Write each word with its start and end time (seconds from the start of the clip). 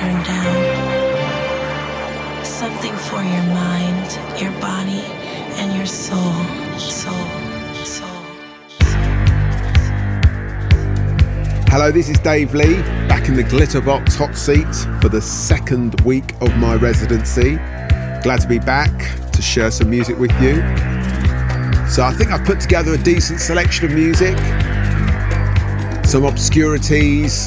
down. 0.00 0.84
Something 2.44 2.96
for 2.96 3.22
your 3.22 3.42
mind, 3.54 4.18
your 4.40 4.52
body, 4.60 5.02
and 5.58 5.76
your 5.76 5.86
soul. 5.86 6.34
Soul. 6.78 7.12
Soul. 7.84 8.08
Hello, 11.68 11.90
this 11.90 12.08
is 12.08 12.18
Dave 12.20 12.54
Lee, 12.54 12.76
back 13.08 13.28
in 13.28 13.34
the 13.34 13.42
Glitterbox 13.42 14.16
hot 14.16 14.36
seat 14.36 14.72
for 15.02 15.08
the 15.08 15.20
second 15.20 16.00
week 16.02 16.34
of 16.40 16.56
my 16.56 16.76
residency. 16.76 17.56
Glad 18.22 18.40
to 18.40 18.48
be 18.48 18.58
back 18.58 18.92
to 19.32 19.42
share 19.42 19.70
some 19.70 19.90
music 19.90 20.18
with 20.18 20.32
you. 20.40 20.56
So, 21.88 22.04
I 22.04 22.12
think 22.16 22.30
I've 22.30 22.44
put 22.44 22.60
together 22.60 22.92
a 22.94 22.98
decent 22.98 23.40
selection 23.40 23.86
of 23.86 23.92
music, 23.92 24.36
some 26.04 26.24
obscurities, 26.24 27.46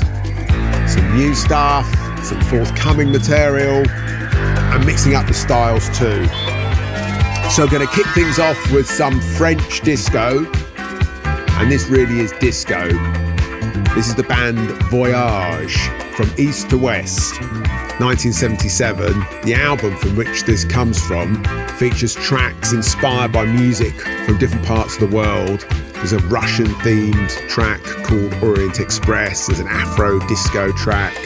some 0.87 1.15
new 1.15 1.33
stuff, 1.33 2.10
some 2.23 2.41
forthcoming 2.41 3.11
material, 3.11 3.87
and 3.89 4.85
mixing 4.85 5.15
up 5.15 5.27
the 5.27 5.33
styles 5.33 5.87
too. 5.97 6.25
So, 7.49 7.67
going 7.67 7.85
to 7.85 7.93
kick 7.93 8.05
things 8.13 8.39
off 8.39 8.57
with 8.71 8.87
some 8.87 9.19
French 9.19 9.81
disco, 9.81 10.45
and 10.45 11.71
this 11.71 11.87
really 11.87 12.21
is 12.21 12.31
disco. 12.33 12.87
This 13.93 14.07
is 14.07 14.15
the 14.15 14.23
band 14.23 14.57
Voyage 14.83 15.77
from 16.15 16.29
East 16.37 16.69
to 16.69 16.77
West, 16.77 17.41
1977. 17.99 19.19
The 19.43 19.53
album 19.53 19.97
from 19.97 20.15
which 20.15 20.43
this 20.43 20.63
comes 20.63 21.01
from 21.05 21.43
features 21.75 22.15
tracks 22.15 22.71
inspired 22.71 23.33
by 23.33 23.45
music 23.45 23.93
from 24.25 24.37
different 24.37 24.65
parts 24.65 24.97
of 24.97 25.09
the 25.09 25.15
world. 25.15 25.65
There's 25.95 26.13
a 26.13 26.19
Russian 26.29 26.67
themed 26.67 27.49
track 27.49 27.83
called 28.05 28.33
Orient 28.41 28.79
Express, 28.79 29.47
there's 29.47 29.59
an 29.59 29.67
Afro 29.67 30.19
disco 30.27 30.71
track 30.71 31.17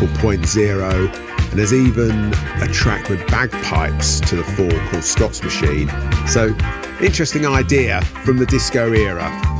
called 0.00 0.14
Point 0.18 0.46
Zero, 0.46 1.08
and 1.08 1.58
there's 1.58 1.74
even 1.74 2.32
a 2.62 2.66
track 2.72 3.10
with 3.10 3.24
bagpipes 3.26 4.18
to 4.20 4.36
the 4.36 4.44
fore 4.44 4.70
called 4.88 5.04
Scots 5.04 5.42
Machine. 5.42 5.90
So, 6.26 6.56
interesting 7.02 7.46
idea 7.46 8.00
from 8.24 8.38
the 8.38 8.46
disco 8.46 8.92
era. 8.92 9.59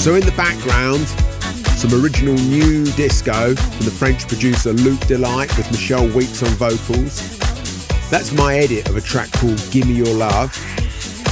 So 0.00 0.14
in 0.14 0.24
the 0.24 0.32
background, 0.32 1.06
some 1.76 1.92
original 2.02 2.32
new 2.32 2.86
disco 2.92 3.54
from 3.54 3.84
the 3.84 3.90
French 3.90 4.26
producer 4.26 4.72
Luke 4.72 4.98
Delite 5.00 5.54
with 5.58 5.70
Michelle 5.70 6.08
Weeks 6.08 6.42
on 6.42 6.48
vocals. 6.52 7.38
That's 8.08 8.32
my 8.32 8.56
edit 8.56 8.88
of 8.88 8.96
a 8.96 9.02
track 9.02 9.30
called 9.32 9.62
Gimme 9.70 9.92
Your 9.92 10.14
Love, 10.14 10.56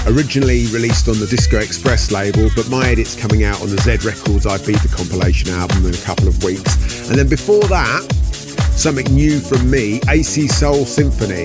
originally 0.07 0.67
released 0.67 1.09
on 1.09 1.19
the 1.19 1.27
Disco 1.27 1.59
Express 1.61 2.11
label, 2.11 2.51
but 2.55 2.69
my 2.69 2.91
edit's 2.91 3.19
coming 3.19 3.43
out 3.43 3.59
on 3.63 3.71
the 3.71 3.79
Z 3.79 4.07
Records 4.07 4.45
Ibiza 4.45 4.95
compilation 4.95 5.49
album 5.49 5.87
in 5.87 5.95
a 5.95 6.05
couple 6.05 6.29
of 6.29 6.45
weeks. 6.45 7.09
And 7.09 7.19
then 7.19 7.27
before 7.27 7.65
that, 7.73 8.03
something 8.77 9.07
new 9.15 9.41
from 9.41 9.71
me, 9.71 10.03
AC 10.11 10.47
Soul 10.47 10.85
Symphony. 10.85 11.45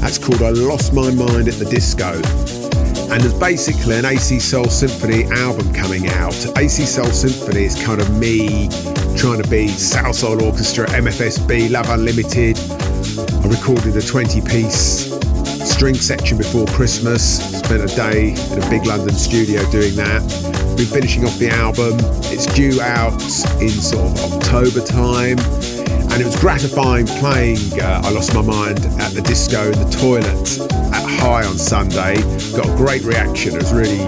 That's 0.00 0.18
called 0.18 0.42
I 0.42 0.50
Lost 0.50 0.92
My 0.92 1.08
Mind 1.12 1.46
at 1.46 1.54
the 1.54 1.66
Disco. 1.70 2.20
And 3.10 3.22
there's 3.22 3.32
basically 3.32 3.96
an 3.96 4.04
AC 4.04 4.38
Soul 4.38 4.66
Symphony 4.66 5.24
album 5.32 5.72
coming 5.72 6.08
out. 6.08 6.34
AC 6.58 6.84
Soul 6.84 7.06
Symphony 7.06 7.64
is 7.64 7.82
kind 7.82 8.02
of 8.02 8.14
me 8.18 8.68
trying 9.16 9.42
to 9.42 9.48
be 9.48 9.68
Salsoul 9.68 10.42
Orchestra, 10.42 10.86
MFSB, 10.88 11.70
Love 11.70 11.88
Unlimited. 11.88 12.58
I 12.58 13.48
recorded 13.48 13.96
a 13.96 14.02
20 14.02 14.42
piece 14.42 15.10
string 15.64 15.94
section 15.94 16.36
before 16.36 16.66
Christmas. 16.66 17.58
Spent 17.58 17.82
a 17.82 17.96
day 17.96 18.34
in 18.52 18.62
a 18.62 18.70
big 18.70 18.84
London 18.84 19.14
studio 19.14 19.68
doing 19.70 19.94
that. 19.96 20.20
Been 20.76 20.86
finishing 20.86 21.24
off 21.24 21.38
the 21.38 21.48
album. 21.48 21.96
It's 22.24 22.44
due 22.46 22.78
out 22.82 23.22
in 23.62 23.70
sort 23.70 24.04
of 24.04 24.34
October 24.34 24.84
time 24.84 25.38
and 26.10 26.22
it 26.22 26.24
was 26.26 26.40
gratifying 26.40 27.06
playing 27.06 27.58
uh, 27.80 28.02
I 28.04 28.10
Lost 28.10 28.34
My 28.34 28.42
Mind 28.42 28.80
at 29.00 29.12
the 29.12 29.22
disco 29.22 29.70
in 29.70 29.78
the 29.78 29.88
toilet 29.88 30.87
High 31.08 31.44
on 31.44 31.56
Sunday. 31.56 32.16
Got 32.56 32.68
a 32.68 32.76
great 32.76 33.02
reaction. 33.02 33.54
I 33.54 33.58
was 33.58 33.72
really 33.72 34.04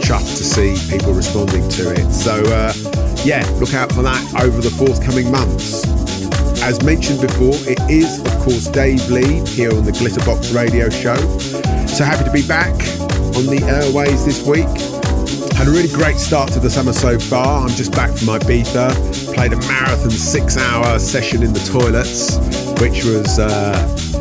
chuffed 0.00 0.36
to 0.36 0.44
see 0.44 0.76
people 0.90 1.12
responding 1.12 1.68
to 1.70 1.92
it. 1.92 2.12
So, 2.12 2.42
uh, 2.52 2.72
yeah, 3.24 3.44
look 3.58 3.74
out 3.74 3.92
for 3.92 4.02
that 4.02 4.42
over 4.42 4.60
the 4.60 4.70
forthcoming 4.70 5.30
months. 5.30 5.84
As 6.62 6.82
mentioned 6.82 7.20
before, 7.20 7.54
it 7.68 7.80
is, 7.90 8.20
of 8.20 8.38
course, 8.40 8.66
Dave 8.68 9.06
Lee 9.10 9.44
here 9.50 9.70
on 9.70 9.84
the 9.84 9.92
Glitterbox 9.92 10.54
Radio 10.54 10.88
Show. 10.88 11.16
So 11.86 12.04
happy 12.04 12.24
to 12.24 12.32
be 12.32 12.46
back 12.46 12.72
on 13.36 13.46
the 13.46 13.62
airways 13.68 14.24
this 14.24 14.46
week. 14.46 14.68
Had 15.56 15.68
a 15.68 15.70
really 15.70 15.92
great 15.92 16.16
start 16.16 16.52
to 16.52 16.60
the 16.60 16.70
summer 16.70 16.92
so 16.92 17.18
far. 17.18 17.62
I'm 17.62 17.74
just 17.76 17.92
back 17.92 18.10
from 18.10 18.28
Ibiza. 18.28 19.34
Played 19.34 19.52
a 19.52 19.56
marathon 19.68 20.10
six 20.10 20.56
hour 20.56 20.98
session 20.98 21.42
in 21.42 21.52
the 21.52 21.60
toilets, 21.60 22.36
which 22.80 23.04
was 23.04 23.38
uh, 23.38 23.74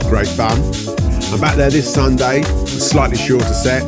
great 0.10 0.28
fun. 0.28 1.03
I'm 1.34 1.42
back 1.42 1.56
there 1.56 1.72
this 1.72 1.92
Sunday, 1.92 2.44
slightly 2.68 3.18
shorter 3.18 3.56
set, 3.56 3.88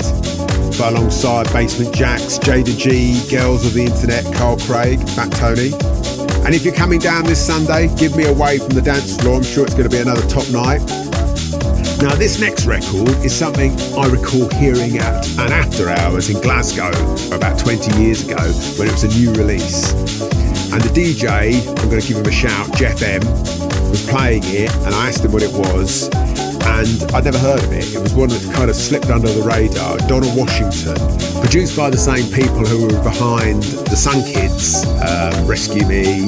but 0.79 0.93
alongside 0.93 1.45
Basement 1.53 1.93
Jaxx, 1.93 2.39
Jayda 2.39 2.75
G, 2.75 3.21
Girls 3.29 3.63
of 3.67 3.75
the 3.75 3.83
Internet, 3.85 4.33
Carl 4.33 4.57
Craig, 4.57 4.99
Fat 5.09 5.31
Tony. 5.33 5.71
And 6.43 6.55
if 6.55 6.65
you're 6.65 6.73
coming 6.73 6.99
down 6.99 7.23
this 7.23 7.45
Sunday, 7.45 7.93
give 7.97 8.17
me 8.17 8.25
a 8.25 8.33
wave 8.33 8.63
from 8.63 8.73
the 8.73 8.81
dance 8.81 9.15
floor. 9.21 9.37
I'm 9.37 9.43
sure 9.43 9.63
it's 9.63 9.75
going 9.75 9.87
to 9.87 9.95
be 9.95 10.01
another 10.01 10.25
top 10.27 10.49
night. 10.49 10.79
Now, 12.01 12.15
this 12.15 12.41
next 12.41 12.65
record 12.65 13.09
is 13.23 13.33
something 13.33 13.79
I 13.95 14.07
recall 14.07 14.49
hearing 14.57 14.97
at 14.97 15.29
an 15.37 15.51
after 15.51 15.91
hours 15.91 16.31
in 16.31 16.41
Glasgow 16.41 16.89
about 17.31 17.59
20 17.59 18.01
years 18.01 18.25
ago 18.27 18.41
when 18.79 18.87
it 18.87 18.91
was 18.91 19.03
a 19.03 19.09
new 19.09 19.31
release. 19.33 19.93
And 20.73 20.81
the 20.81 20.89
DJ, 20.89 21.59
I'm 21.79 21.89
going 21.89 22.01
to 22.01 22.07
give 22.07 22.17
him 22.17 22.25
a 22.25 22.31
shout, 22.31 22.75
Jeff 22.75 23.03
M, 23.03 23.21
was 23.91 24.03
playing 24.09 24.41
it, 24.45 24.75
and 24.77 24.95
I 24.95 25.09
asked 25.09 25.23
him 25.23 25.31
what 25.31 25.43
it 25.43 25.53
was, 25.53 26.09
and 26.65 27.03
I'd 27.13 27.23
never 27.23 27.37
heard 27.37 27.63
of 27.63 27.71
it. 27.71 27.93
It 27.93 28.01
was 28.01 28.13
one 28.13 28.29
that 28.29 28.53
kind 28.53 28.69
of 28.69 28.75
slipped 28.75 29.09
under 29.09 29.27
the 29.27 29.41
radar. 29.41 29.97
Donna 30.07 30.27
Washington, 30.35 30.95
produced 31.39 31.77
by 31.77 31.89
the 31.89 31.97
same 31.97 32.25
people 32.31 32.65
who 32.65 32.87
were 32.87 33.03
behind 33.03 33.63
the 33.63 33.95
Sun 33.95 34.23
Kids, 34.23 34.85
um, 35.01 35.47
Rescue 35.47 35.85
Me, 35.87 36.25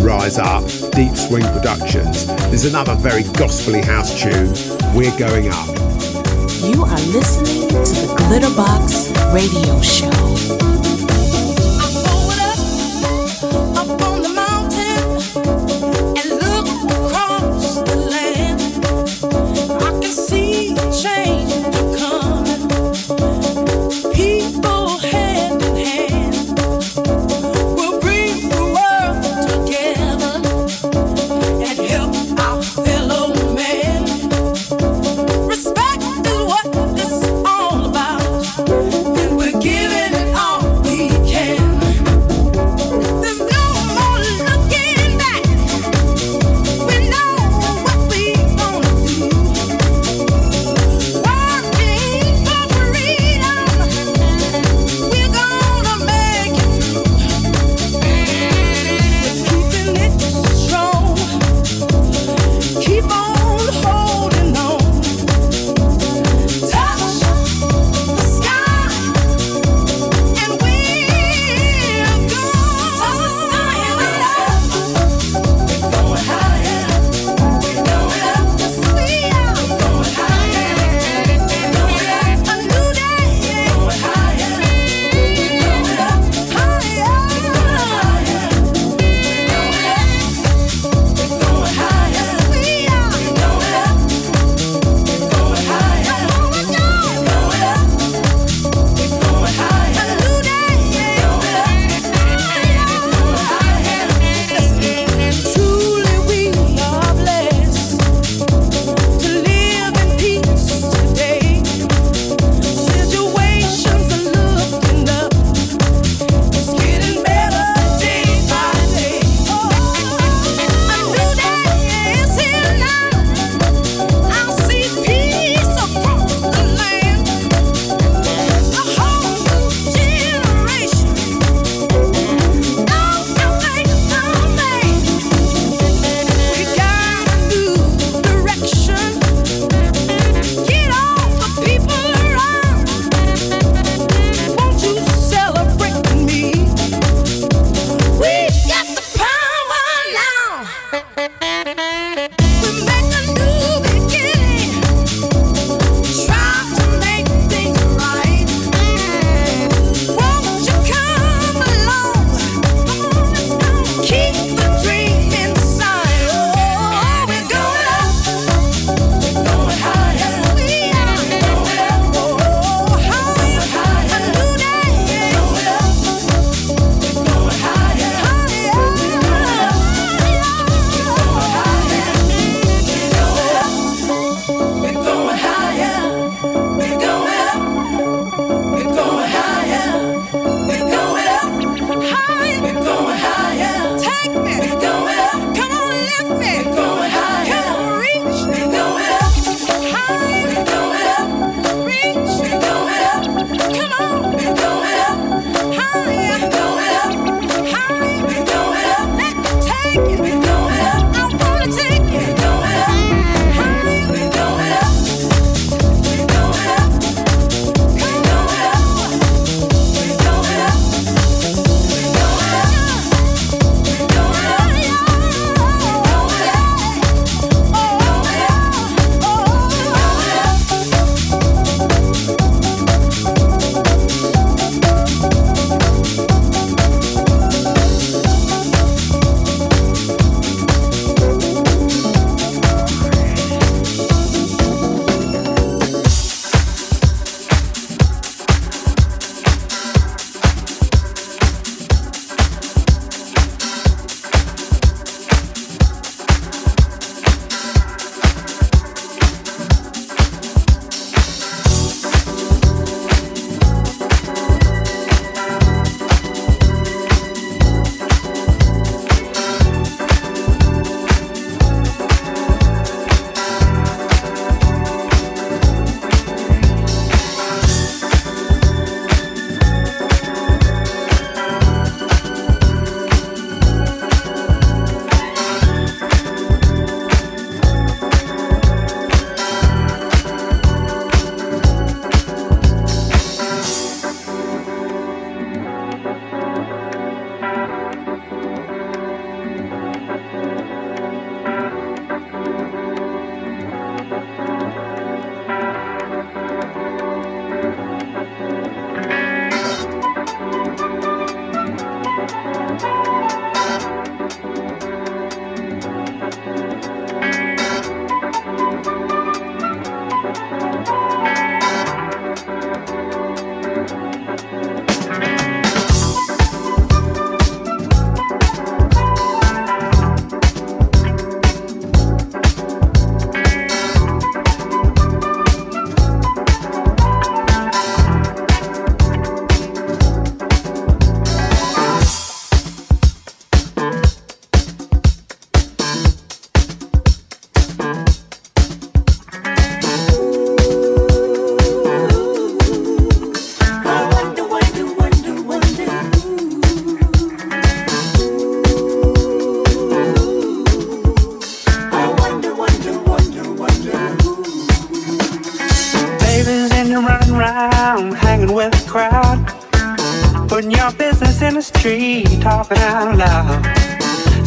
Rise 0.00 0.38
Up, 0.38 0.64
Deep 0.92 1.14
Swing 1.16 1.44
Productions. 1.52 2.26
There's 2.50 2.64
another 2.64 2.94
very 2.94 3.22
gospelly 3.36 3.84
house 3.84 4.10
tune, 4.20 4.52
We're 4.94 5.16
Going 5.18 5.48
Up. 5.48 5.68
You 6.64 6.84
are 6.84 7.04
listening 7.12 7.68
to 7.68 7.92
the 8.00 8.14
Glitterbox 8.16 9.12
Radio 9.34 9.80
Show. 9.82 10.33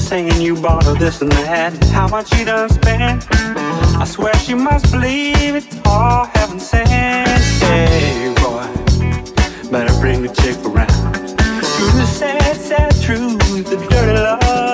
Saying 0.07 0.39
you 0.39 0.55
bought 0.55 0.85
her 0.85 0.93
this 0.93 1.21
and 1.21 1.29
that, 1.33 1.83
how 1.89 2.07
much 2.07 2.33
you 2.37 2.45
done 2.45 2.69
spent. 2.69 3.27
I 3.29 4.05
swear 4.05 4.33
she 4.35 4.53
must 4.55 4.89
believe 4.89 5.53
it's 5.53 5.67
all 5.85 6.23
heaven 6.27 6.61
sent. 6.61 6.87
Hey, 6.87 8.33
boy, 8.37 9.69
better 9.69 9.93
bring 9.99 10.21
the 10.21 10.29
chick 10.29 10.55
around. 10.63 11.13
To 11.13 11.83
the 11.97 12.05
sad, 12.05 12.55
sad 12.55 12.93
truth, 13.01 13.37
the 13.69 13.75
dirty 13.89 14.13
love 14.13 14.66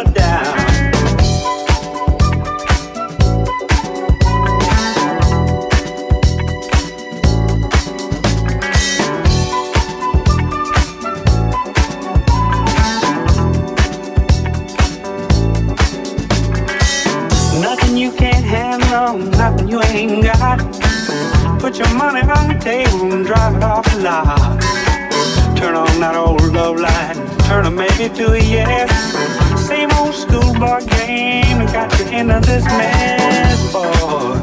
maybe 28.03 28.15
to 28.15 28.33
a 28.33 28.39
yes. 28.39 29.67
Same 29.67 29.91
old 29.93 30.13
schoolboy 30.13 30.85
game 30.85 31.61
and 31.61 31.71
got 31.71 31.97
you 31.99 32.05
into 32.07 32.39
this 32.45 32.65
mess, 32.65 33.73
boy. 33.73 34.39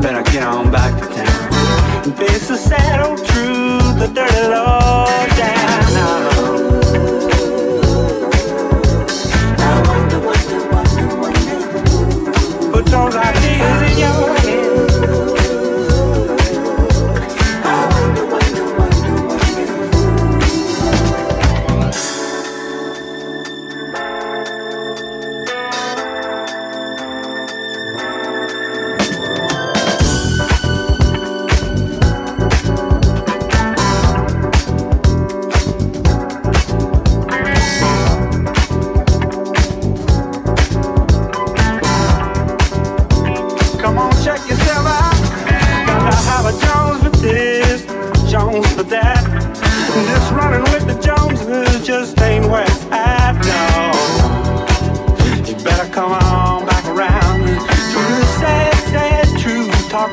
Better 0.00 0.22
get 0.30 0.42
on 0.42 0.70
back 0.70 1.00
to 1.00 1.14
town 1.14 1.44
face 2.16 2.48
the 2.48 2.56
sad 2.56 3.00
old 3.00 3.18
truth, 3.18 3.98
the 3.98 4.08
dirty 4.14 4.48
law 4.48 5.06
down. 5.36 5.64
put 12.70 12.86
those 12.86 13.14
ideas 13.14 13.92
in 13.92 13.98
your 13.98 14.33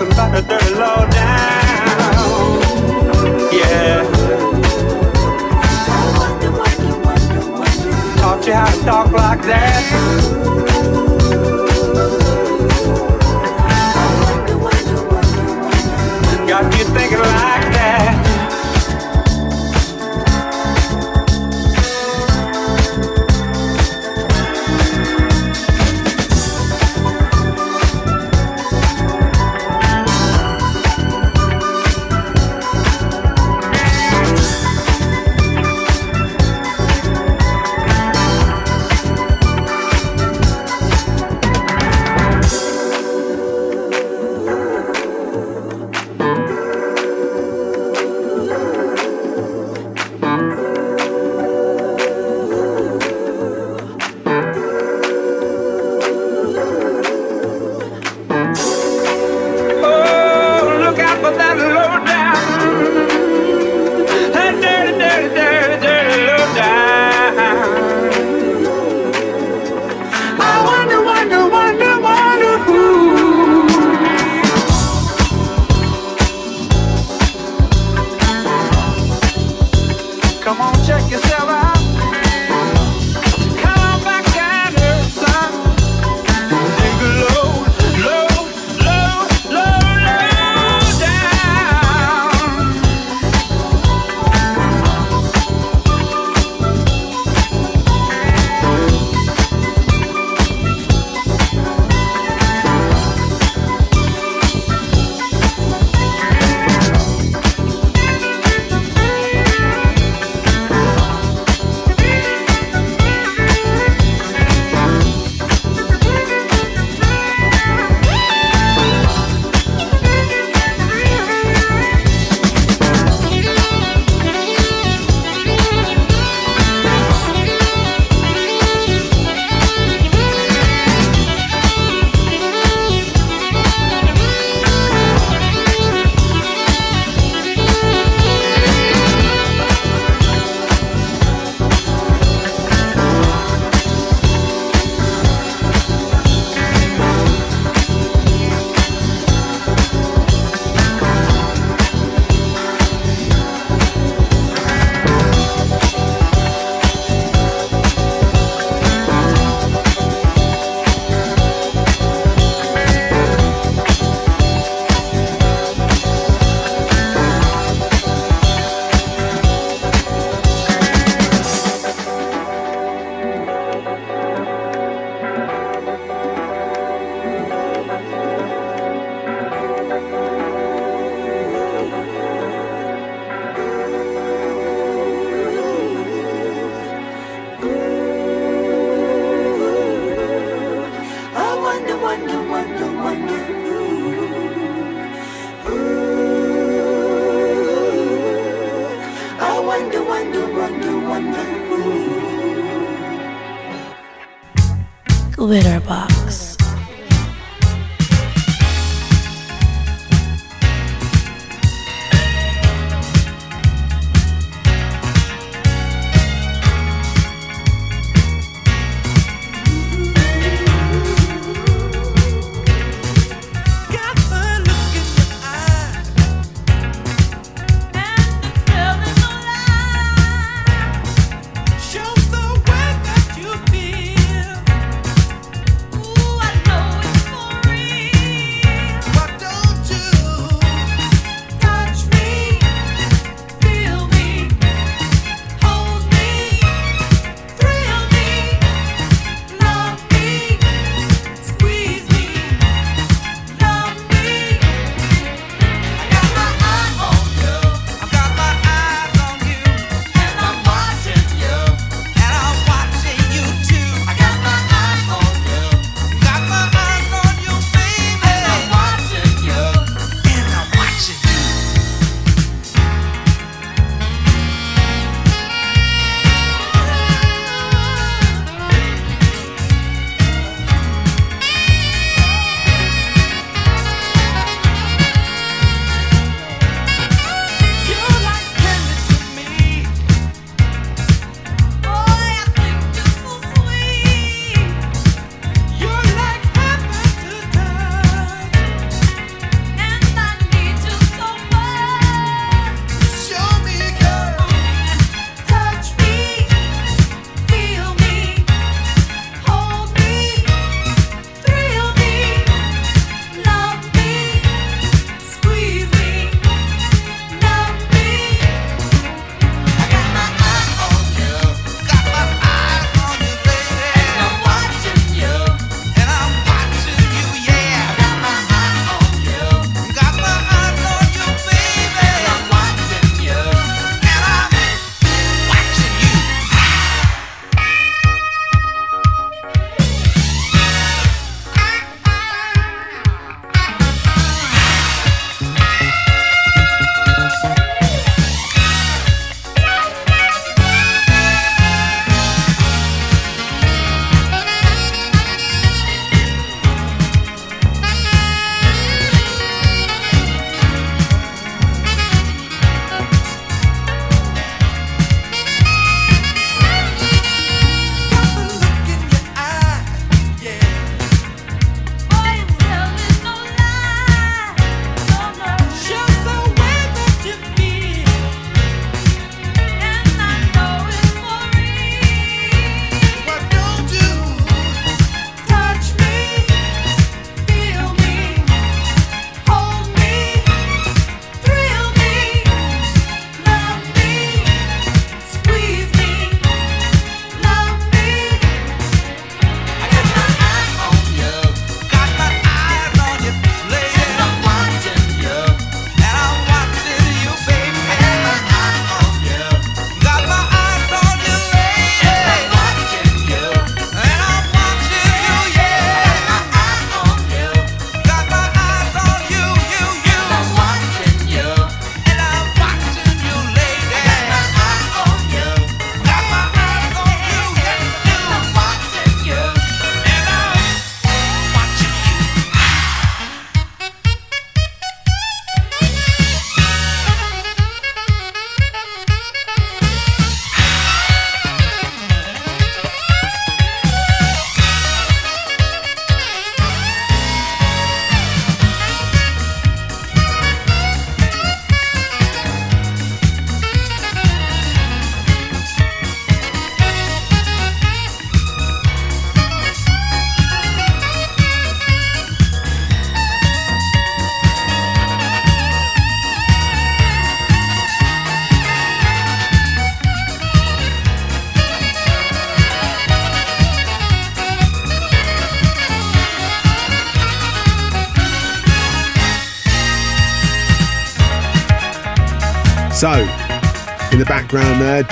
talking 0.01 0.13
about 0.13 0.31
the 0.33 0.41
dirty 0.41 0.73
low 0.73 1.07
down. 1.09 1.91
Yeah. 3.53 4.03
Taught 8.17 8.47
you 8.47 8.53
how 8.53 8.71
to 8.71 8.81
talk 8.83 9.11
like 9.11 9.41
that. 9.43 10.70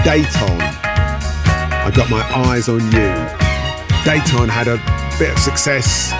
Dayton. 0.04 0.60
I 0.62 1.91
got 1.95 2.10
my 2.10 2.21
eyes 2.49 2.69
on 2.69 2.80
you. 2.91 3.10
Dayton 4.04 4.49
had 4.49 4.67
a 4.67 4.78
bit 5.17 5.32
of 5.32 5.39
success 5.39 6.13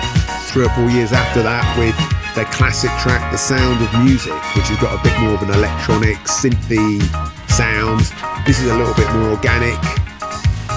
three 0.50 0.64
or 0.64 0.70
four 0.70 0.90
years 0.90 1.12
after 1.12 1.42
that 1.42 1.62
with 1.78 1.94
their 2.34 2.46
classic 2.46 2.90
track, 3.02 3.30
The 3.32 3.38
Sound 3.38 3.82
of 3.82 4.04
Music, 4.04 4.32
which 4.54 4.66
has 4.68 4.78
got 4.78 4.98
a 4.98 5.02
bit 5.02 5.18
more 5.20 5.34
of 5.34 5.42
an 5.42 5.50
electronic, 5.50 6.16
synthy 6.26 7.02
sound. 7.50 8.00
This 8.46 8.60
is 8.60 8.70
a 8.70 8.76
little 8.76 8.94
bit 8.94 9.10
more 9.14 9.30
organic, 9.30 9.78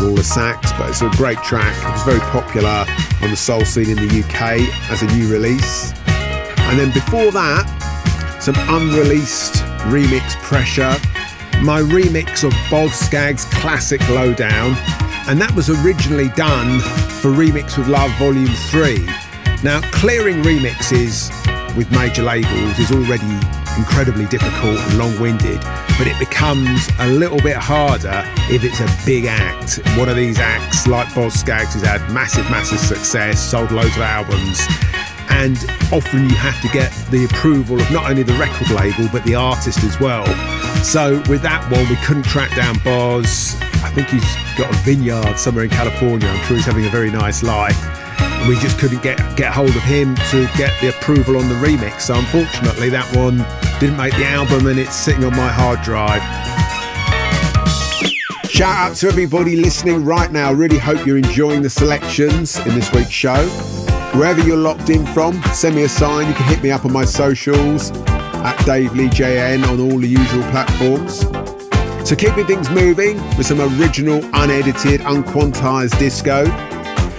all 0.02 0.16
the 0.16 0.24
sax, 0.24 0.72
but 0.74 0.90
it's 0.90 1.02
a 1.02 1.10
great 1.18 1.38
track. 1.40 1.76
It 1.78 1.92
was 1.92 2.04
very 2.04 2.24
popular 2.32 2.86
on 3.22 3.30
the 3.30 3.38
soul 3.38 3.66
scene 3.66 3.90
in 3.90 3.98
the 3.98 4.24
UK 4.24 4.62
as 4.90 5.02
a 5.02 5.08
new 5.16 5.32
release. 5.32 5.94
And 6.70 6.80
then 6.80 6.92
before 6.92 7.32
that, 7.32 7.66
some 8.42 8.56
unreleased 8.68 9.64
remix 9.88 10.36
pressure. 10.42 10.96
My 11.63 11.80
remix 11.82 12.43
of 12.43 12.54
Boz 12.69 12.93
Scaggs' 12.93 13.45
classic 13.45 14.02
Lowdown, 14.10 14.76
and 15.30 15.39
that 15.39 15.54
was 15.56 15.69
originally 15.69 16.28
done 16.36 16.82
for 17.21 17.32
Remix 17.32 17.78
with 17.78 17.88
Love 17.88 18.12
Volume 18.19 18.54
3. 18.67 18.99
Now, 19.63 19.80
clearing 19.93 20.43
remixes 20.43 21.32
with 21.78 21.89
major 21.89 22.21
labels 22.21 22.78
is 22.80 22.91
already 22.91 23.39
incredibly 23.78 24.26
difficult 24.26 24.78
and 24.78 24.97
long 24.97 25.17
winded, 25.21 25.62
but 25.97 26.06
it 26.06 26.19
becomes 26.19 26.89
a 26.99 27.08
little 27.08 27.39
bit 27.39 27.56
harder 27.56 28.23
if 28.52 28.65
it's 28.65 28.82
a 28.82 29.06
big 29.06 29.23
act. 29.23 29.80
One 29.97 30.10
of 30.10 30.17
these 30.17 30.39
acts, 30.39 30.86
like 30.86 31.15
Boz 31.15 31.34
Scaggs, 31.34 31.76
has 31.76 31.84
had 31.84 32.02
massive, 32.12 32.43
massive 32.52 32.80
success, 32.80 33.39
sold 33.39 33.71
loads 33.71 33.95
of 33.95 34.02
albums, 34.02 34.60
and 35.34 35.58
often 35.91 36.30
you 36.30 36.36
have 36.36 36.60
to 36.62 36.67
get 36.69 36.91
the 37.12 37.26
approval 37.26 37.80
of 37.80 37.91
not 37.91 38.10
only 38.10 38.24
the 38.24 38.34
record 38.34 38.69
label 38.69 39.10
but 39.12 39.24
the 39.26 39.36
artist 39.36 39.84
as 39.84 40.00
well. 40.00 40.26
So 40.84 41.22
with 41.30 41.41
that 41.41 41.69
one, 41.72 41.88
we 41.89 41.96
couldn't 41.98 42.24
track 42.24 42.56
down 42.56 42.78
Boz. 42.84 43.56
I 43.84 43.89
think 43.89 44.08
he's 44.08 44.36
got 44.58 44.74
a 44.74 44.78
vineyard 44.80 45.38
somewhere 45.38 45.65
in 45.65 45.69
California. 45.69 46.28
I'm 46.28 46.46
sure 46.46 46.56
he's 46.56 46.65
having 46.65 46.86
a 46.86 46.89
very 46.89 47.12
nice 47.12 47.43
life 47.43 47.78
And 48.19 48.48
we 48.48 48.56
just 48.60 48.80
couldn't 48.80 49.02
get 49.04 49.17
get 49.36 49.52
hold 49.52 49.76
of 49.76 49.84
him 49.84 50.15
to 50.32 50.48
get 50.56 50.72
the 50.82 50.89
approval 50.89 51.38
on 51.38 51.50
the 51.50 51.56
remix. 51.56 52.02
So 52.02 52.15
unfortunately, 52.15 52.89
that 52.89 53.10
one 53.15 53.38
didn't 53.80 53.98
make 53.98 54.15
the 54.15 54.26
album, 54.26 54.67
and 54.67 54.80
it's 54.80 54.96
sitting 54.96 55.26
on 55.26 55.36
my 55.36 55.52
hard 55.52 55.82
drive. 55.82 56.22
Shout 58.50 58.78
out 58.78 58.96
to 58.98 59.08
everybody 59.08 59.56
listening 59.56 60.06
right 60.06 60.32
now. 60.32 60.54
Really 60.54 60.78
hope 60.78 61.06
you're 61.06 61.17
enjoying 61.17 61.63
the 61.63 61.69
selections 61.69 62.58
in 62.60 62.76
this 62.76 62.91
week's 62.93 63.10
show. 63.10 63.73
Wherever 64.15 64.41
you're 64.41 64.58
locked 64.58 64.91
in 64.91 65.08
from, 65.08 65.41
send 65.54 65.76
me 65.76 65.84
a 65.84 65.89
sign. 65.89 66.28
You 66.28 66.36
can 66.36 66.47
hit 66.47 66.62
me 66.62 66.69
up 66.69 66.86
on 66.86 66.93
my 66.93 67.04
socials 67.04 67.89
at 67.91 68.63
Dave 68.63 68.93
Lee 68.93 69.08
JN 69.08 69.67
on 69.67 69.80
all 69.80 69.97
the 69.97 70.08
usual 70.08 70.43
platforms. 70.52 71.21
So 72.08 72.15
keeping 72.15 72.45
things 72.45 72.69
moving 72.69 73.17
with 73.38 73.47
some 73.47 73.60
original, 73.60 74.23
unedited, 74.36 75.02
unquantized 75.02 75.97
disco. 75.97 76.45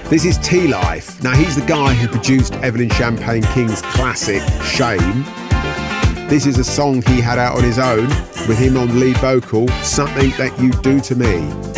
This 0.09 0.24
is 0.24 0.38
T 0.38 0.68
Life. 0.68 1.20
Now, 1.20 1.35
he's 1.35 1.57
the 1.57 1.66
guy 1.66 1.94
who 1.94 2.07
produced 2.07 2.52
Evelyn 2.54 2.90
Champagne 2.90 3.42
King's 3.42 3.83
classic, 3.83 4.42
Shame. 4.62 5.24
This 6.28 6.46
is 6.46 6.59
a 6.59 6.64
song 6.64 7.02
he 7.02 7.20
had 7.20 7.40
out 7.40 7.57
on 7.57 7.64
his 7.64 7.80
own 7.80 8.07
with 8.46 8.59
him 8.59 8.76
on 8.76 9.00
lead 9.00 9.16
vocal, 9.16 9.66
Something 9.83 10.30
That 10.38 10.57
You 10.61 10.70
Do 10.70 11.00
to 11.00 11.16
Me. 11.16 11.74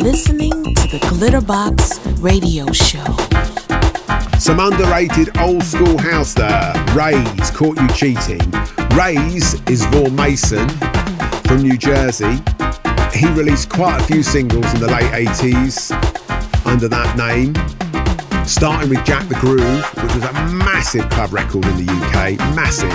Listening 0.00 0.50
to 0.50 0.88
the 0.88 0.98
Glitterbox 1.10 2.22
Radio 2.22 2.64
Show. 2.72 3.04
Some 4.38 4.58
underrated 4.58 5.36
old 5.36 5.62
school 5.62 5.98
house 5.98 6.32
there. 6.32 6.72
Raze 6.94 7.50
caught 7.50 7.78
you 7.78 7.86
cheating. 7.88 8.40
Raze 8.96 9.60
is 9.68 9.84
Vaughan 9.86 10.16
Mason 10.16 10.66
from 11.44 11.60
New 11.60 11.76
Jersey. 11.76 12.40
He 13.12 13.28
released 13.32 13.68
quite 13.68 14.00
a 14.00 14.04
few 14.04 14.22
singles 14.22 14.72
in 14.72 14.80
the 14.80 14.88
late 14.88 15.28
80s 15.28 15.92
under 16.64 16.88
that 16.88 17.14
name, 17.18 17.52
starting 18.46 18.88
with 18.88 19.04
Jack 19.04 19.28
the 19.28 19.34
Groove, 19.34 19.84
which 20.02 20.14
was 20.14 20.24
a 20.24 20.32
massive 20.64 21.06
club 21.10 21.34
record 21.34 21.66
in 21.66 21.84
the 21.84 21.92
UK. 21.92 22.38
Massive. 22.56 22.88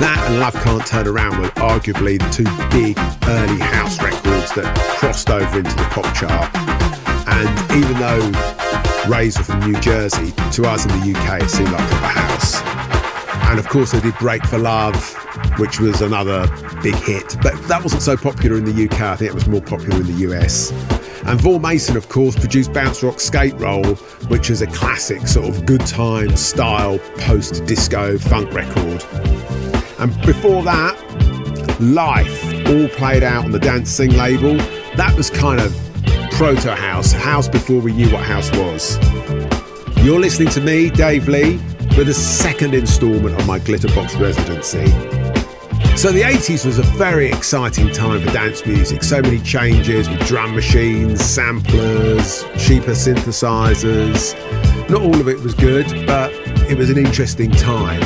That 0.00 0.24
and 0.30 0.40
Love 0.40 0.54
Can't 0.64 0.86
Turn 0.86 1.06
Around 1.06 1.42
were 1.42 1.50
arguably 1.56 2.18
the 2.18 2.30
two 2.30 2.44
big 2.70 2.96
early 3.28 3.60
house 3.60 4.00
records 4.02 4.07
that 4.52 4.76
crossed 4.98 5.30
over 5.30 5.58
into 5.58 5.74
the 5.74 5.84
pop 5.90 6.04
chart. 6.14 6.50
And 7.28 7.48
even 7.76 7.98
though 7.98 9.08
Raze 9.08 9.38
were 9.38 9.44
from 9.44 9.60
New 9.60 9.78
Jersey, 9.80 10.32
to 10.52 10.64
us 10.64 10.84
in 10.84 10.92
the 11.00 11.18
UK 11.18 11.42
it 11.42 11.50
seemed 11.50 11.70
like 11.70 11.88
proper 11.88 12.18
house. 12.20 12.62
And 13.50 13.58
of 13.58 13.68
course 13.68 13.92
they 13.92 14.00
did 14.00 14.16
Break 14.18 14.44
for 14.46 14.58
Love, 14.58 14.96
which 15.58 15.80
was 15.80 16.00
another 16.00 16.46
big 16.82 16.94
hit. 16.94 17.36
But 17.42 17.60
that 17.68 17.80
wasn't 17.82 18.02
so 18.02 18.16
popular 18.16 18.56
in 18.56 18.64
the 18.64 18.84
UK, 18.84 19.00
I 19.00 19.16
think 19.16 19.30
it 19.30 19.34
was 19.34 19.48
more 19.48 19.62
popular 19.62 19.96
in 19.96 20.06
the 20.06 20.28
US. 20.30 20.70
And 21.26 21.40
Vaughan 21.40 21.62
Mason, 21.62 21.96
of 21.96 22.08
course, 22.08 22.36
produced 22.36 22.72
Bounce 22.72 23.02
Rock 23.02 23.20
Skate 23.20 23.54
Roll, 23.54 23.94
which 24.28 24.50
is 24.50 24.62
a 24.62 24.66
classic 24.68 25.26
sort 25.26 25.48
of 25.48 25.66
good 25.66 25.84
time 25.86 26.36
style 26.36 26.98
post 27.18 27.66
disco 27.66 28.18
funk 28.18 28.52
record. 28.52 29.04
And 29.98 30.18
before 30.22 30.62
that, 30.62 30.96
Life, 31.80 32.47
all 32.68 32.88
played 32.88 33.22
out 33.22 33.44
on 33.44 33.52
the 33.52 33.58
Dancing 33.58 34.12
label. 34.12 34.56
That 34.96 35.14
was 35.16 35.30
kind 35.30 35.60
of 35.60 35.74
proto 36.32 36.74
house, 36.74 37.12
house 37.12 37.48
before 37.48 37.80
we 37.80 37.92
knew 37.92 38.10
what 38.10 38.22
house 38.22 38.50
was. 38.52 38.98
You're 40.04 40.20
listening 40.20 40.48
to 40.50 40.60
me, 40.60 40.90
Dave 40.90 41.28
Lee, 41.28 41.56
with 41.96 42.08
a 42.08 42.14
second 42.14 42.74
instalment 42.74 43.38
of 43.38 43.46
my 43.46 43.58
Glitterbox 43.58 44.20
residency. 44.20 44.86
So 45.96 46.12
the 46.12 46.22
80s 46.22 46.64
was 46.64 46.78
a 46.78 46.84
very 46.96 47.28
exciting 47.28 47.90
time 47.90 48.20
for 48.20 48.32
dance 48.32 48.64
music. 48.64 49.02
So 49.02 49.20
many 49.20 49.40
changes 49.40 50.08
with 50.08 50.20
drum 50.28 50.54
machines, 50.54 51.24
samplers, 51.24 52.44
cheaper 52.56 52.92
synthesizers. 52.92 54.38
Not 54.88 55.02
all 55.02 55.20
of 55.20 55.26
it 55.26 55.40
was 55.40 55.54
good, 55.54 55.86
but 56.06 56.32
it 56.70 56.78
was 56.78 56.88
an 56.88 56.98
interesting 56.98 57.50
time. 57.50 58.00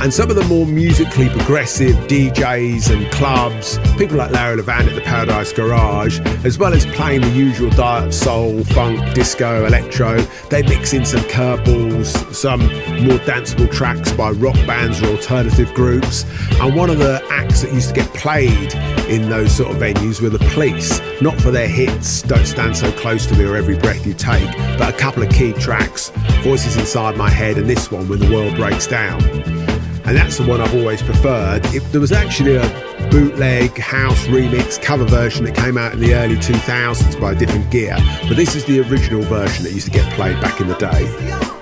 And 0.00 0.14
some 0.14 0.30
of 0.30 0.36
the 0.36 0.44
more 0.44 0.64
musically 0.64 1.28
progressive 1.28 1.96
DJs 2.06 2.88
and 2.94 3.10
clubs, 3.12 3.78
people 3.98 4.16
like 4.16 4.30
Larry 4.30 4.62
Levan 4.62 4.86
at 4.86 4.94
the 4.94 5.00
Paradise 5.00 5.52
Garage, 5.52 6.20
as 6.44 6.56
well 6.56 6.72
as 6.72 6.86
playing 6.86 7.22
the 7.22 7.30
usual 7.30 7.68
diet 7.70 8.06
of 8.06 8.14
soul, 8.14 8.62
funk, 8.62 9.12
disco, 9.12 9.66
electro, 9.66 10.18
they 10.50 10.62
mix 10.62 10.92
in 10.92 11.04
some 11.04 11.20
curveballs, 11.22 12.32
some 12.32 12.60
more 13.04 13.18
danceable 13.26 13.70
tracks 13.72 14.12
by 14.12 14.30
rock 14.30 14.54
bands 14.68 15.02
or 15.02 15.08
alternative 15.08 15.74
groups. 15.74 16.24
And 16.60 16.76
one 16.76 16.90
of 16.90 16.98
the 16.98 17.20
acts 17.30 17.62
that 17.62 17.74
used 17.74 17.88
to 17.88 17.94
get 17.94 18.06
played 18.14 18.72
in 19.08 19.28
those 19.28 19.56
sort 19.56 19.72
of 19.72 19.78
venues 19.78 20.22
were 20.22 20.30
the 20.30 20.38
police, 20.50 21.00
not 21.20 21.34
for 21.40 21.50
their 21.50 21.68
hits, 21.68 22.22
Don't 22.22 22.46
Stand 22.46 22.76
So 22.76 22.92
Close 22.92 23.26
to 23.26 23.34
Me 23.36 23.44
or 23.44 23.56
Every 23.56 23.76
Breath 23.76 24.06
You 24.06 24.14
Take, 24.14 24.48
but 24.78 24.94
a 24.94 24.96
couple 24.96 25.24
of 25.24 25.30
key 25.30 25.54
tracks, 25.54 26.10
Voices 26.42 26.76
Inside 26.76 27.16
My 27.16 27.28
Head 27.28 27.58
and 27.58 27.68
this 27.68 27.90
one, 27.90 28.08
When 28.08 28.20
the 28.20 28.30
World 28.30 28.54
Breaks 28.54 28.86
Down 28.86 29.67
and 30.08 30.16
that's 30.16 30.38
the 30.38 30.46
one 30.46 30.58
I've 30.58 30.74
always 30.74 31.02
preferred. 31.02 31.62
There 31.64 32.00
was 32.00 32.12
actually 32.12 32.56
a 32.56 33.08
bootleg 33.10 33.76
house 33.76 34.26
remix 34.28 34.82
cover 34.82 35.04
version 35.04 35.44
that 35.44 35.54
came 35.54 35.76
out 35.76 35.92
in 35.92 36.00
the 36.00 36.14
early 36.14 36.36
2000s 36.36 37.20
by 37.20 37.34
Different 37.34 37.70
Gear, 37.70 37.98
but 38.26 38.34
this 38.34 38.56
is 38.56 38.64
the 38.64 38.80
original 38.80 39.20
version 39.20 39.64
that 39.64 39.72
used 39.72 39.84
to 39.84 39.92
get 39.92 40.10
played 40.14 40.40
back 40.40 40.62
in 40.62 40.68
the 40.68 40.76
day. 40.76 41.57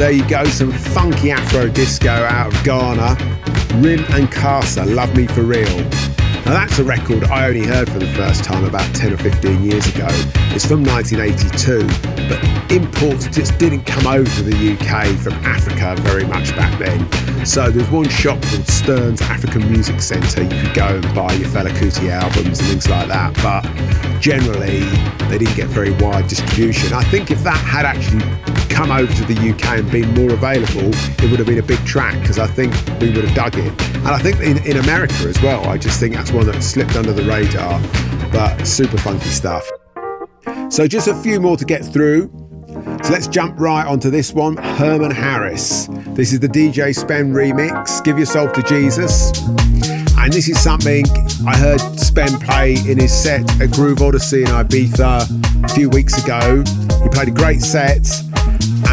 There 0.00 0.12
you 0.12 0.26
go, 0.26 0.42
some 0.46 0.72
funky 0.72 1.30
Afro 1.30 1.68
disco 1.68 2.08
out 2.08 2.54
of 2.54 2.64
Ghana. 2.64 3.18
Rim 3.82 4.02
and 4.12 4.32
Casa, 4.32 4.86
Love 4.86 5.14
Me 5.14 5.26
For 5.26 5.42
Real. 5.42 5.68
Now 6.46 6.54
that's 6.54 6.78
a 6.78 6.84
record 6.84 7.24
I 7.24 7.48
only 7.48 7.66
heard 7.66 7.90
for 7.90 7.98
the 7.98 8.10
first 8.14 8.42
time 8.42 8.64
about 8.64 8.94
10 8.94 9.12
or 9.12 9.18
15 9.18 9.62
years 9.62 9.86
ago. 9.94 10.06
It's 10.54 10.64
from 10.64 10.84
1982, 10.84 11.86
but 12.30 12.72
imports 12.72 13.26
just 13.26 13.58
didn't 13.58 13.84
come 13.84 14.06
over 14.06 14.24
to 14.24 14.42
the 14.42 14.72
UK 14.72 15.18
from 15.18 15.34
Africa 15.44 15.94
very 16.00 16.24
much 16.24 16.56
back 16.56 16.78
then. 16.78 17.44
So 17.44 17.70
there's 17.70 17.90
one 17.90 18.08
shop 18.08 18.40
called 18.40 18.66
Stern's 18.66 19.20
African 19.20 19.70
Music 19.70 20.00
Centre. 20.00 20.44
You 20.44 20.62
could 20.62 20.74
go 20.74 20.86
and 20.86 21.14
buy 21.14 21.34
your 21.34 21.48
Fela 21.50 21.72
Kuti 21.72 22.08
albums 22.08 22.60
and 22.60 22.68
things 22.68 22.88
like 22.88 23.08
that, 23.08 23.34
but 23.42 23.64
generally 24.18 24.80
they 25.28 25.36
didn't 25.36 25.56
get 25.56 25.66
very 25.66 25.90
wide 25.98 26.26
distribution. 26.26 26.94
I 26.94 27.04
think 27.04 27.30
if 27.30 27.44
that 27.44 27.58
had 27.58 27.84
actually 27.84 28.24
come 28.80 28.92
over 28.92 29.12
to 29.12 29.24
the 29.26 29.50
UK 29.50 29.80
and 29.80 29.90
been 29.90 30.08
more 30.14 30.32
available, 30.32 30.88
it 31.22 31.30
would 31.30 31.38
have 31.38 31.46
been 31.46 31.58
a 31.58 31.62
big 31.62 31.84
track 31.84 32.18
because 32.22 32.38
I 32.38 32.46
think 32.46 32.72
we 32.98 33.10
would 33.10 33.26
have 33.26 33.34
dug 33.34 33.58
it. 33.58 33.82
And 33.96 34.08
I 34.08 34.18
think 34.18 34.40
in, 34.40 34.56
in 34.64 34.78
America 34.78 35.12
as 35.28 35.38
well, 35.42 35.68
I 35.68 35.76
just 35.76 36.00
think 36.00 36.14
that's 36.14 36.32
one 36.32 36.46
that 36.46 36.62
slipped 36.62 36.96
under 36.96 37.12
the 37.12 37.24
radar, 37.24 37.78
but 38.32 38.64
super 38.64 38.96
funky 38.96 39.28
stuff. 39.28 39.68
So 40.70 40.86
just 40.86 41.08
a 41.08 41.14
few 41.14 41.40
more 41.40 41.58
to 41.58 41.64
get 41.66 41.84
through. 41.84 42.30
So 43.04 43.12
let's 43.12 43.28
jump 43.28 43.60
right 43.60 43.86
onto 43.86 44.08
this 44.08 44.32
one 44.32 44.56
Herman 44.56 45.10
Harris. 45.10 45.86
This 46.14 46.32
is 46.32 46.40
the 46.40 46.48
DJ 46.48 46.96
Spen 46.96 47.34
remix, 47.34 48.02
Give 48.02 48.18
Yourself 48.18 48.54
to 48.54 48.62
Jesus. 48.62 49.30
And 50.16 50.32
this 50.32 50.48
is 50.48 50.58
something 50.58 51.04
I 51.46 51.54
heard 51.54 51.80
Spen 51.98 52.38
play 52.40 52.76
in 52.88 52.98
his 52.98 53.12
set 53.12 53.42
at 53.60 53.72
Groove 53.72 54.00
Odyssey 54.00 54.42
in 54.42 54.48
Ibiza 54.48 55.64
a 55.64 55.68
few 55.74 55.90
weeks 55.90 56.22
ago. 56.24 56.64
He 57.02 57.08
played 57.10 57.28
a 57.28 57.32
great 57.32 57.60
set, 57.60 58.06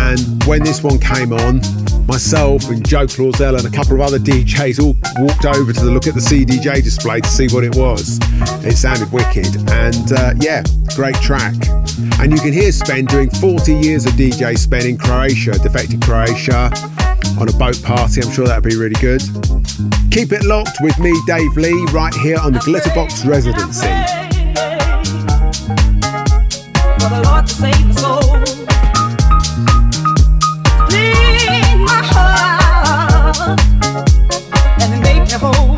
and 0.07 0.43
when 0.45 0.63
this 0.63 0.83
one 0.83 0.99
came 0.99 1.33
on, 1.33 1.59
myself 2.07 2.69
and 2.69 2.87
Joe 2.87 3.07
Claussell 3.07 3.57
and 3.57 3.67
a 3.67 3.69
couple 3.69 3.95
of 3.95 4.01
other 4.01 4.17
DJs 4.17 4.79
all 4.81 4.95
walked 5.21 5.45
over 5.45 5.73
to 5.73 5.83
look 5.83 6.07
at 6.07 6.13
the 6.13 6.21
CDJ 6.21 6.81
display 6.81 7.19
to 7.19 7.27
see 7.27 7.47
what 7.49 7.65
it 7.65 7.75
was. 7.75 8.17
It 8.65 8.77
sounded 8.77 9.11
wicked, 9.11 9.47
and 9.69 10.11
uh, 10.13 10.33
yeah, 10.39 10.63
great 10.95 11.15
track. 11.15 11.55
And 12.19 12.31
you 12.31 12.39
can 12.39 12.53
hear 12.53 12.71
Spen 12.71 13.05
doing 13.05 13.29
40 13.29 13.73
years 13.73 14.05
of 14.05 14.13
DJ 14.13 14.57
Spen 14.57 14.85
in 14.85 14.97
Croatia, 14.97 15.59
defected 15.59 16.01
Croatia, 16.01 16.71
on 17.39 17.49
a 17.49 17.53
boat 17.53 17.81
party. 17.83 18.21
I'm 18.21 18.31
sure 18.31 18.47
that'd 18.47 18.63
be 18.63 18.77
really 18.77 18.99
good. 19.01 19.21
Keep 20.09 20.31
it 20.31 20.45
locked 20.45 20.77
with 20.79 20.97
me, 20.99 21.13
Dave 21.27 21.55
Lee, 21.57 21.85
right 21.91 22.13
here 22.13 22.37
on 22.39 22.53
the 22.53 22.59
Glitterbox 22.59 23.27
Residency. 23.27 23.87
devil. 35.39 35.76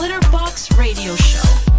Glitterbox 0.00 0.78
Radio 0.78 1.14
Show. 1.14 1.69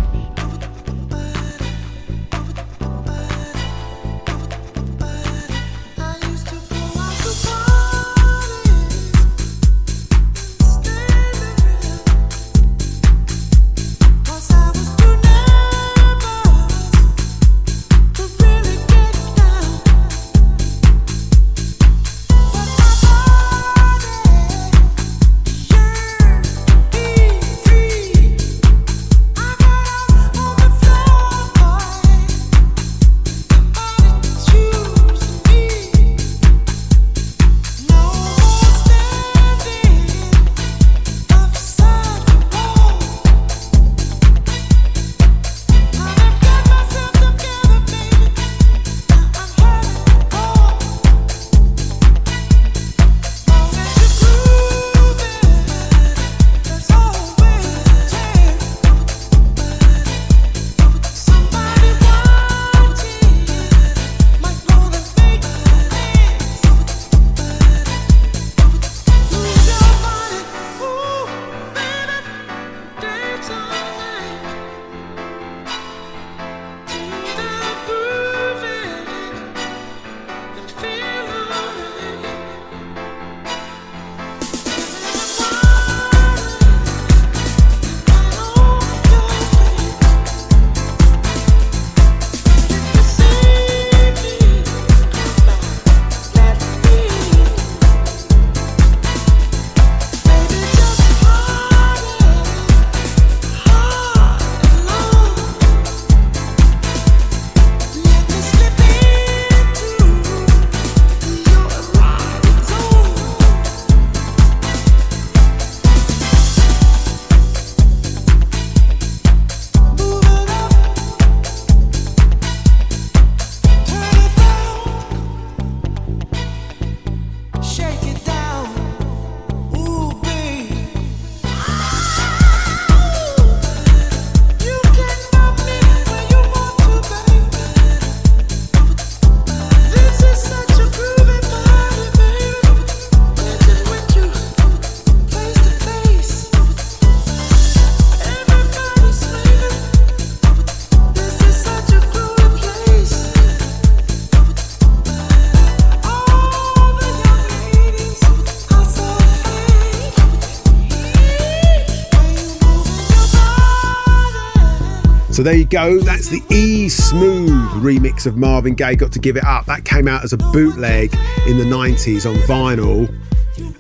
So 165.42 165.46
there 165.46 165.56
you 165.56 165.66
go. 165.66 165.98
That's 165.98 166.28
the 166.28 166.40
E 166.52 166.86
Smoove 166.86 167.72
remix 167.82 168.28
of 168.28 168.38
Marvin 168.38 168.76
Gaye. 168.76 168.94
Got 168.94 169.12
to 169.14 169.18
give 169.18 169.38
it 169.38 169.44
up. 169.44 169.66
That 169.66 169.86
came 169.86 170.08
out 170.08 170.24
as 170.24 170.34
a 170.34 170.38
bootleg 170.38 171.16
in 171.48 171.58
the 171.58 171.64
90s 171.64 172.30
on 172.30 172.36
vinyl. 172.42 173.12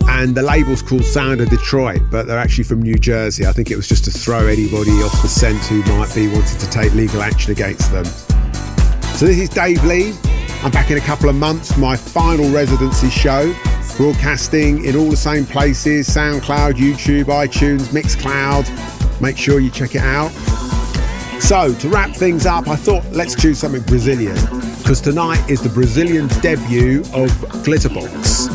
And 0.09 0.34
the 0.34 0.41
label's 0.41 0.82
called 0.82 1.05
Sound 1.05 1.39
of 1.39 1.51
Detroit, 1.51 2.01
but 2.09 2.26
they're 2.26 2.39
actually 2.39 2.64
from 2.64 2.82
New 2.82 2.95
Jersey. 2.95 3.45
I 3.45 3.51
think 3.51 3.70
it 3.70 3.76
was 3.76 3.88
just 3.88 4.05
to 4.05 4.12
throw 4.12 4.47
anybody 4.47 4.89
off 5.03 5.22
the 5.22 5.28
scent 5.28 5.59
who 5.66 5.84
might 5.84 6.12
be 6.16 6.30
wanting 6.30 6.57
to 6.57 6.70
take 6.72 6.95
legal 6.95 7.22
action 7.22 7.51
against 7.51 7.91
them. 7.91 8.05
So 9.14 9.28
this 9.28 9.38
is 9.38 9.47
Dave 9.47 9.84
Lee. 9.84 10.16
I'm 10.64 10.72
back 10.72 10.89
in 10.89 10.97
a 10.97 11.01
couple 11.01 11.30
of 11.30 11.36
months 11.36 11.78
my 11.78 11.95
final 11.95 12.49
residency 12.49 13.12
show, 13.12 13.53
broadcasting 13.97 14.84
in 14.84 14.95
all 14.95 15.12
the 15.12 15.16
same 15.16 15.45
places 15.45 16.07
SoundCloud, 16.07 16.74
YouTube, 16.74 17.26
iTunes, 17.26 17.89
Mixcloud. 17.89 19.22
Make 19.22 19.38
sure 19.38 19.59
you 19.59 19.70
check 19.70 19.93
it 19.93 20.01
out. 20.01 20.32
So, 21.41 21.73
to 21.73 21.89
wrap 21.89 22.11
things 22.11 22.45
up, 22.45 22.69
I 22.69 22.77
thought 22.77 23.03
let's 23.11 23.35
choose 23.35 23.59
something 23.59 23.81
Brazilian 23.81 24.35
because 24.77 25.01
tonight 25.01 25.43
is 25.49 25.61
the 25.61 25.69
Brazilian 25.69 26.27
debut 26.39 27.01
of 27.13 27.29
Glitterbox. 27.65 28.47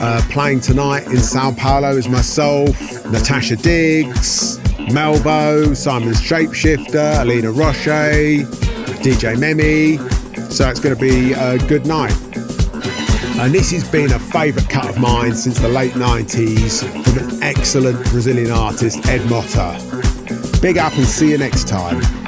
Uh, 0.00 0.20
playing 0.30 0.60
tonight 0.60 1.06
in 1.06 1.16
Sao 1.16 1.52
Paulo 1.52 1.96
is 1.96 2.08
myself, 2.08 2.68
Natasha 3.10 3.56
Diggs, 3.56 4.58
Melvo, 4.90 5.74
Simon's 5.74 6.20
Shapeshifter, 6.20 7.20
Alina 7.20 7.50
Roche, 7.50 8.44
DJ 9.02 9.34
Memi. 9.34 9.98
So 10.52 10.68
it's 10.68 10.78
going 10.78 10.94
to 10.94 11.00
be 11.00 11.32
a 11.32 11.58
good 11.66 11.86
night. 11.86 12.16
And 13.40 13.52
this 13.52 13.72
has 13.72 13.90
been 13.90 14.12
a 14.12 14.18
favourite 14.18 14.68
cut 14.68 14.88
of 14.88 14.98
mine 14.98 15.34
since 15.34 15.58
the 15.58 15.68
late 15.68 15.92
90s 15.92 16.84
from 17.04 17.28
an 17.28 17.42
excellent 17.42 17.98
Brazilian 18.10 18.52
artist, 18.52 19.04
Ed 19.08 19.22
Motta. 19.22 19.80
Big 20.62 20.78
up 20.78 20.92
and 20.94 21.06
see 21.06 21.30
you 21.30 21.38
next 21.38 21.66
time. 21.66 22.25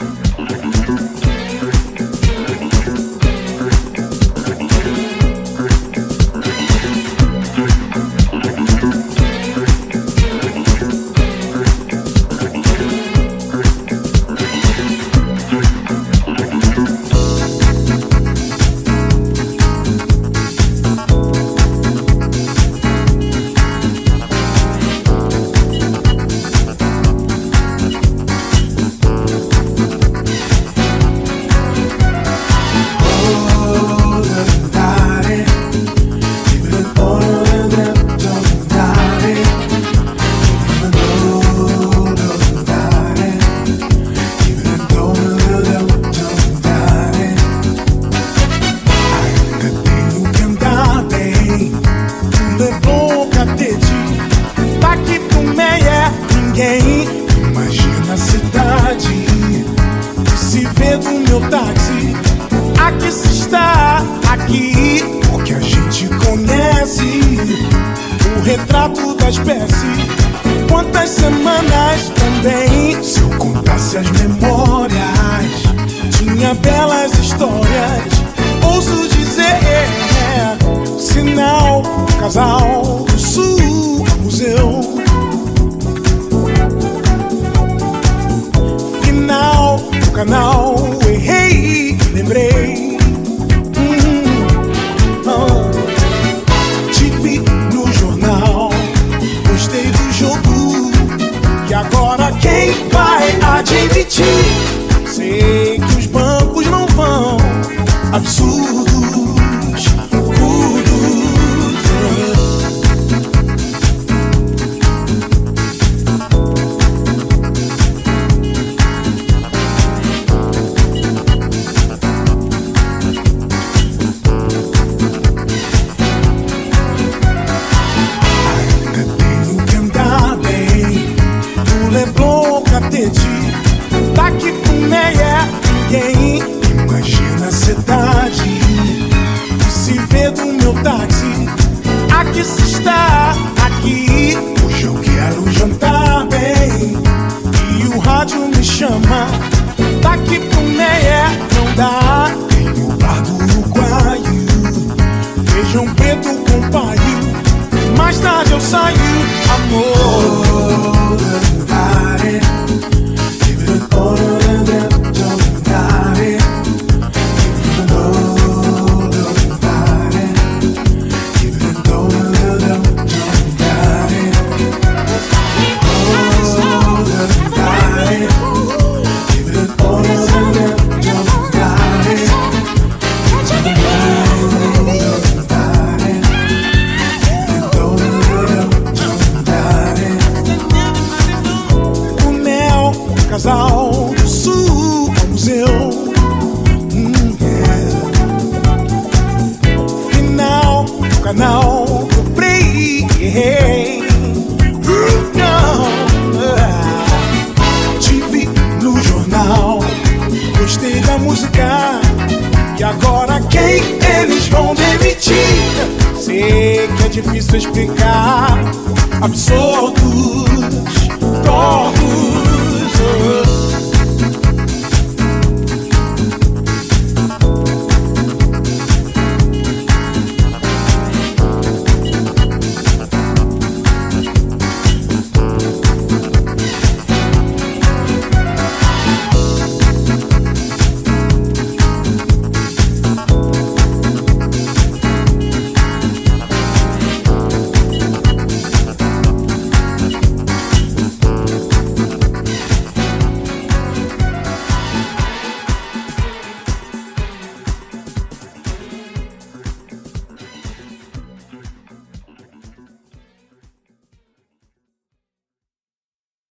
Difícil 158.59 158.98